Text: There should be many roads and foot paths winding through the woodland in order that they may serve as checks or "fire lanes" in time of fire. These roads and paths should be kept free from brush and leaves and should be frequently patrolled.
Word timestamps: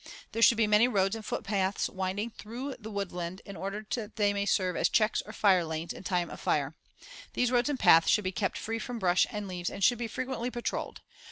There 0.31 0.41
should 0.41 0.57
be 0.57 0.65
many 0.65 0.87
roads 0.87 1.15
and 1.15 1.23
foot 1.23 1.43
paths 1.43 1.87
winding 1.87 2.31
through 2.31 2.75
the 2.79 2.89
woodland 2.89 3.39
in 3.45 3.55
order 3.55 3.85
that 3.93 4.15
they 4.15 4.33
may 4.33 4.47
serve 4.47 4.75
as 4.75 4.89
checks 4.89 5.21
or 5.27 5.31
"fire 5.31 5.63
lanes" 5.63 5.93
in 5.93 6.03
time 6.03 6.31
of 6.31 6.39
fire. 6.39 6.75
These 7.33 7.51
roads 7.51 7.69
and 7.69 7.77
paths 7.77 8.09
should 8.09 8.23
be 8.23 8.31
kept 8.31 8.57
free 8.57 8.79
from 8.79 8.97
brush 8.97 9.27
and 9.29 9.47
leaves 9.47 9.69
and 9.69 9.83
should 9.83 9.99
be 9.99 10.07
frequently 10.07 10.49
patrolled. 10.49 11.01